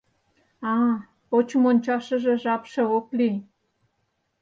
[0.71, 0.93] —А-а,
[1.29, 3.37] почым ончашыже жапше ок лий!